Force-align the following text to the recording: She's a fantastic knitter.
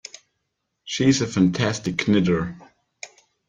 She's 0.83 1.21
a 1.21 1.27
fantastic 1.27 2.07
knitter. 2.07 2.57